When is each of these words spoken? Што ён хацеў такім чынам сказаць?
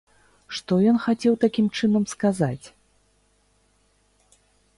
Што 0.59 0.73
ён 0.91 0.95
хацеў 1.03 1.33
такім 1.43 1.67
чынам 1.81 2.03
сказаць? 2.15 2.65